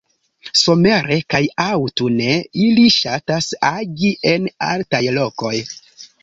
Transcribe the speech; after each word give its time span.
Somere 0.59 1.17
kaj 1.33 1.41
aŭtune 1.65 2.37
ili 2.63 2.87
ŝatas 2.95 3.51
agi 3.69 4.11
en 4.33 4.49
altaj 4.71 5.05
lokoj. 5.21 5.55